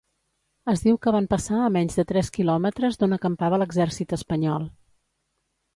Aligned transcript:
Es 0.71 0.81
diu 0.85 0.95
que 1.03 1.13
van 1.15 1.27
passar 1.33 1.59
a 1.59 1.67
menys 1.75 1.99
de 1.99 2.07
tres 2.13 2.33
quilòmetres 2.39 2.99
d'on 3.03 3.15
acampava 3.19 3.61
l'exèrcit 3.65 4.19
espanyol. 4.21 4.69